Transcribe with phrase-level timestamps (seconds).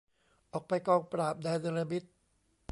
[0.53, 2.03] ออกไปกองปราบ แดนเนรมิต